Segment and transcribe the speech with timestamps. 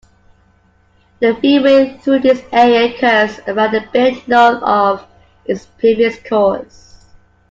[1.19, 5.05] The freeway through this area curves around a bit north of
[5.45, 7.05] its previous course.